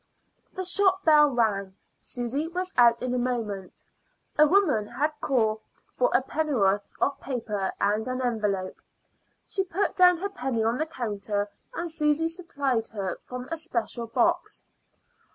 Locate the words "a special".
13.51-14.07